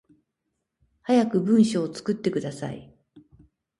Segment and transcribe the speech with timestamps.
[1.03, 2.91] 早く文章作ってください